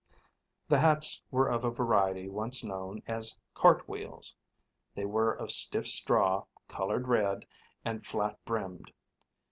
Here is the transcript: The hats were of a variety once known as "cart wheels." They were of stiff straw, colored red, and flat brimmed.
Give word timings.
The 0.67 0.79
hats 0.79 1.21
were 1.29 1.47
of 1.47 1.63
a 1.63 1.69
variety 1.69 2.27
once 2.27 2.63
known 2.63 3.03
as 3.05 3.37
"cart 3.53 3.87
wheels." 3.87 4.35
They 4.95 5.05
were 5.05 5.31
of 5.33 5.51
stiff 5.51 5.85
straw, 5.85 6.45
colored 6.67 7.07
red, 7.07 7.45
and 7.85 8.03
flat 8.03 8.43
brimmed. 8.43 8.93